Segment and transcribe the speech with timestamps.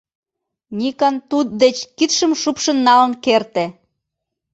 [0.77, 3.65] —Никон туддеч кидшым шупшын налын керте.